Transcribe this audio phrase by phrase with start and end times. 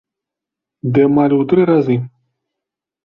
[0.95, 1.99] Ды амаль у тры разы!